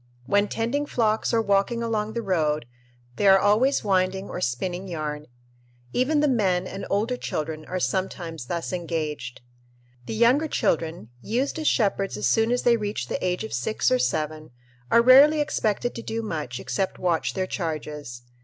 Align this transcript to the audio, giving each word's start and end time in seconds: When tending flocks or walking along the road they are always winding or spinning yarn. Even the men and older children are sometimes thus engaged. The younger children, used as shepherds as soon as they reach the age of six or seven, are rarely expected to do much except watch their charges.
When 0.25 0.47
tending 0.47 0.87
flocks 0.87 1.31
or 1.31 1.43
walking 1.43 1.83
along 1.83 2.13
the 2.13 2.23
road 2.23 2.65
they 3.17 3.27
are 3.27 3.37
always 3.37 3.83
winding 3.83 4.29
or 4.29 4.41
spinning 4.41 4.87
yarn. 4.87 5.27
Even 5.93 6.21
the 6.21 6.27
men 6.27 6.65
and 6.65 6.87
older 6.89 7.15
children 7.15 7.65
are 7.65 7.79
sometimes 7.79 8.47
thus 8.47 8.73
engaged. 8.73 9.41
The 10.07 10.15
younger 10.15 10.47
children, 10.47 11.11
used 11.21 11.59
as 11.59 11.67
shepherds 11.67 12.17
as 12.17 12.25
soon 12.25 12.51
as 12.51 12.63
they 12.63 12.77
reach 12.77 13.09
the 13.09 13.23
age 13.23 13.43
of 13.43 13.53
six 13.53 13.91
or 13.91 13.99
seven, 13.99 14.49
are 14.89 15.03
rarely 15.03 15.39
expected 15.39 15.93
to 15.93 16.01
do 16.01 16.23
much 16.23 16.59
except 16.59 16.97
watch 16.97 17.35
their 17.35 17.45
charges. 17.45 18.23